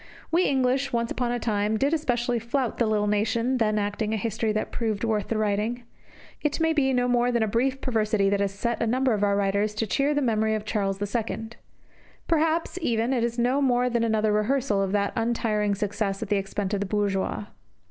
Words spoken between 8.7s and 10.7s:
a number of our writers to cheer the memory of